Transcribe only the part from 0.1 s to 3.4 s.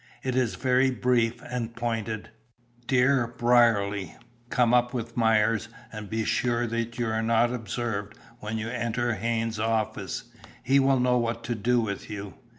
"It is very brief and pointed: "'DEAR